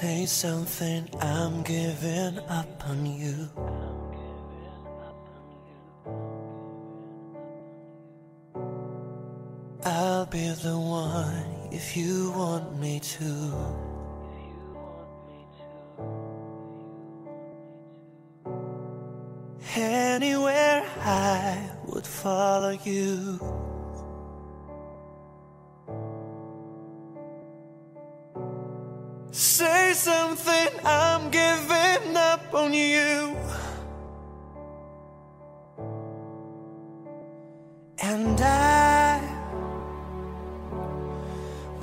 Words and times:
Say 0.00 0.24
something, 0.24 1.10
I'm 1.20 1.62
giving 1.62 2.38
up 2.48 2.88
on 2.88 3.04
you. 3.04 3.50
I'll 9.84 10.24
be 10.24 10.48
the 10.62 10.78
one 10.78 11.68
if 11.70 11.98
you 11.98 12.32
want 12.34 12.80
me 12.80 12.98
to. 13.00 13.89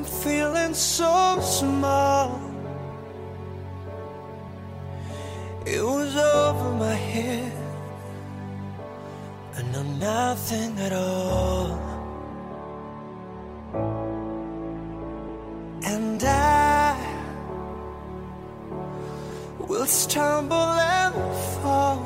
Feeling 0.07 0.73
so 0.73 1.39
small. 1.41 2.39
It 5.65 5.83
was 5.83 6.15
over 6.15 6.71
my 6.75 6.95
head. 6.95 7.51
I 9.57 9.61
know 9.71 9.83
nothing 9.83 10.77
at 10.79 10.93
all. 10.93 11.79
And 15.83 16.23
I 16.23 16.95
will 19.67 19.85
stumble 19.85 20.55
and 20.55 21.15
fall. 21.61 22.05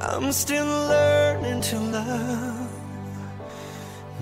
I'm 0.00 0.30
still 0.32 0.66
learning 0.66 1.60
to 1.62 1.78
love, 1.78 2.63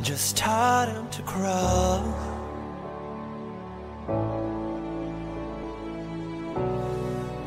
just 0.02 0.36
taught 0.36 0.88
him 0.88 1.08
to 1.10 1.22
crawl. 1.22 2.02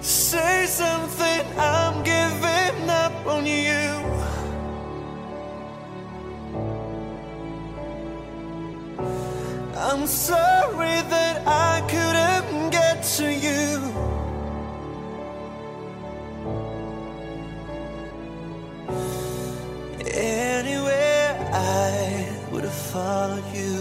Say 0.01 0.65
something, 0.65 1.45
I'm 1.59 2.01
giving 2.03 2.89
up 2.89 3.25
on 3.27 3.45
you. 3.45 4.05
I'm 9.75 10.07
sorry 10.07 11.01
that 11.09 11.45
I 11.45 11.81
couldn't 11.89 12.69
get 12.69 13.03
to 13.17 13.33
you. 13.33 14.05
Anywhere 20.07 21.49
I 21.51 22.14
would 22.55 22.63
have 22.63 22.73
followed 22.73 23.43
you. 23.53 23.75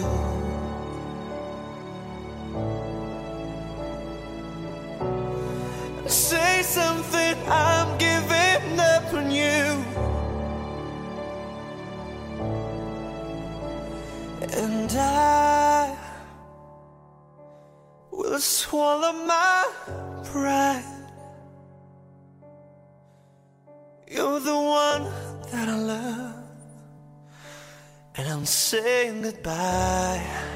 Say 6.08 6.62
something, 6.62 7.36
I'm 7.48 7.96
giving 7.98 8.80
up 8.80 9.14
on 9.14 9.30
you. 9.30 9.64
And 14.64 14.90
I 14.92 15.96
will 18.10 18.40
swallow 18.40 19.12
my 19.12 19.70
pride. 20.24 20.84
You're 24.08 24.40
the 24.40 24.60
one 24.82 25.04
that 25.52 25.68
I 25.68 25.78
love, 25.78 26.33
and 28.24 28.32
I'm 28.32 28.46
saying 28.46 29.20
goodbye. 29.22 30.53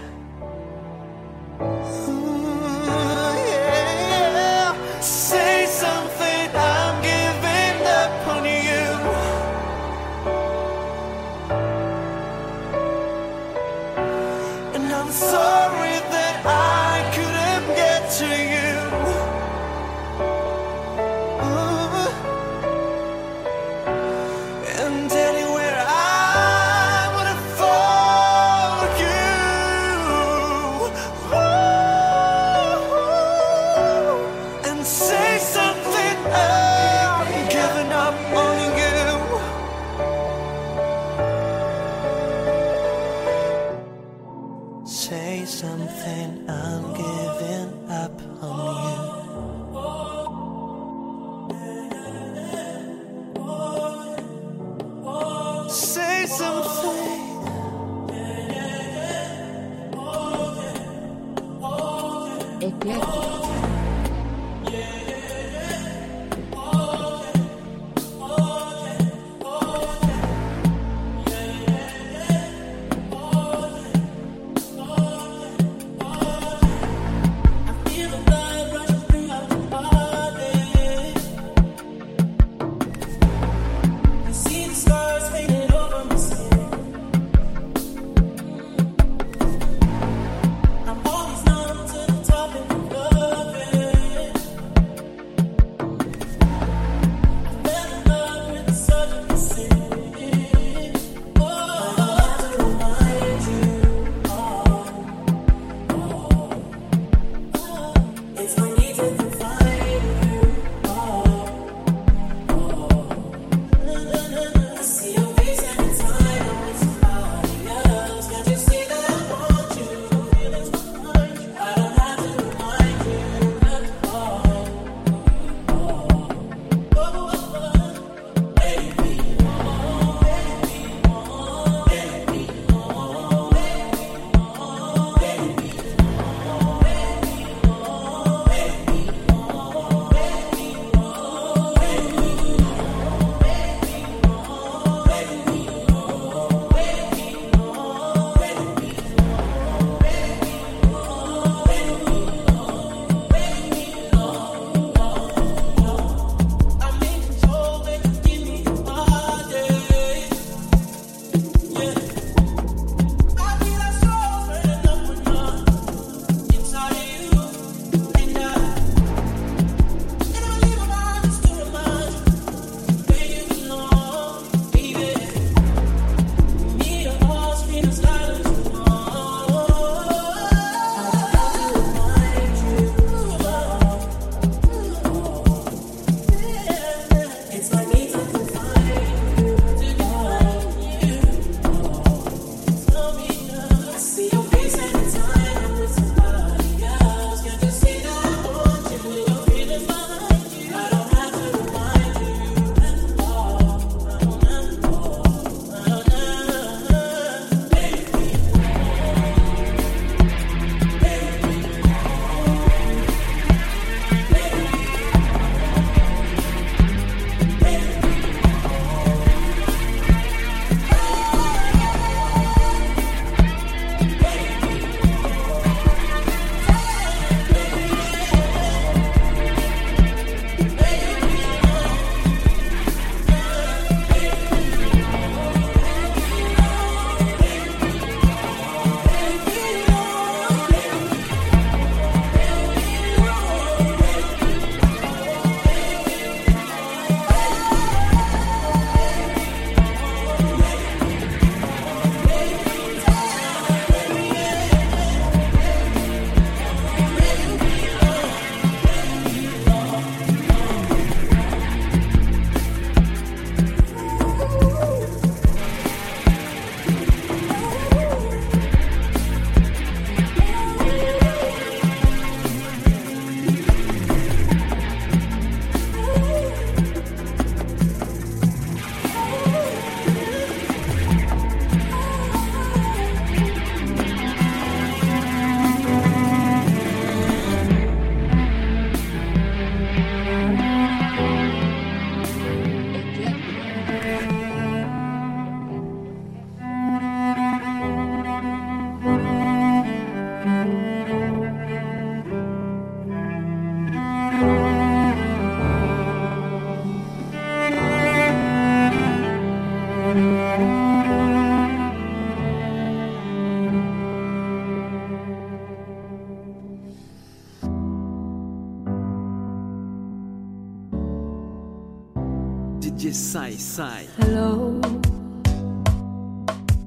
inside. 323.78 324.08
Hello, 324.18 324.80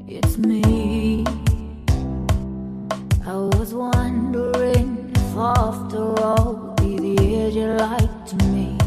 it's 0.10 0.38
me. 0.38 1.24
I 3.26 3.36
was 3.56 3.74
wondering 3.74 5.10
if 5.16 5.38
after 5.38 6.20
all 6.22 6.76
these 6.82 7.22
years 7.22 7.56
you 7.56 7.68
liked 7.68 8.34
me 8.48 8.78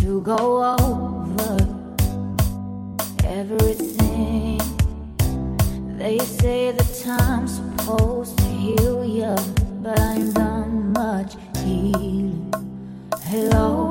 to 0.00 0.22
go 0.22 0.74
over 0.80 1.56
everything. 3.24 4.58
They 5.98 6.18
say 6.20 6.72
that 6.72 6.90
time's 7.04 7.56
supposed 7.56 8.38
to 8.38 8.44
heal 8.44 9.04
you, 9.04 9.36
but 9.82 10.00
I 10.00 10.14
ain't 10.14 10.34
done 10.34 10.92
much 10.94 11.34
healing. 11.62 12.54
Hello. 13.24 13.87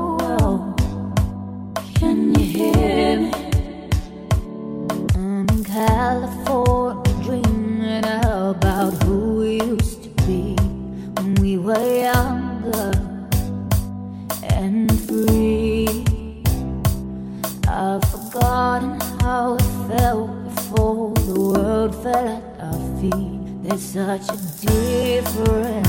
fell 22.11 22.27
at 22.27 22.43
our 22.59 23.01
feet. 23.01 23.63
There's 23.63 23.81
such 23.83 24.29
a 24.29 24.37
difference. 24.65 25.86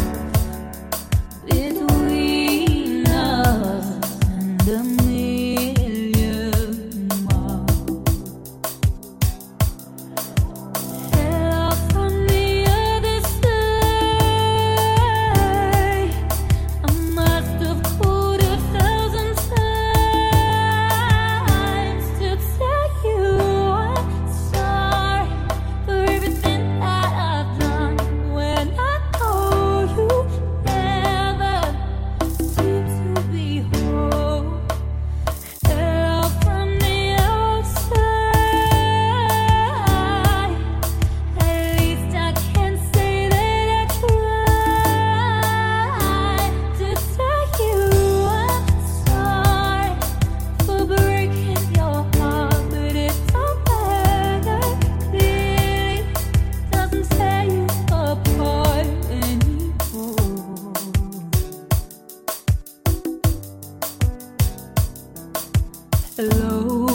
hello. 66.30 66.86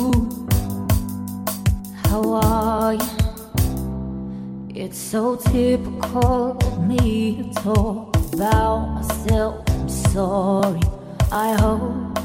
How 2.06 2.34
are 2.34 2.94
you? 2.94 3.00
It's 4.76 4.98
so 4.98 5.36
typical 5.36 6.58
of 6.58 6.88
me 6.88 7.38
to 7.38 7.62
talk 7.62 8.16
about 8.34 8.96
myself. 8.96 9.64
I'm 9.70 9.90
sorry. 9.90 10.82
I 11.32 11.54
hope 11.60 12.16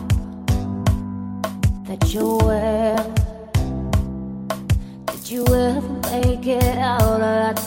that 1.87 2.13
you're 2.13 2.39
well. 2.39 3.15
Did 5.07 5.31
you 5.31 5.47
ever 5.47 5.89
make 6.11 6.47
it 6.47 6.79
out 6.79 7.03
of 7.03 7.21
that 7.21 7.59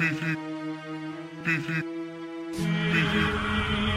beefy, 0.00 0.34
beefy, 1.44 1.82
beefy. 2.90 3.89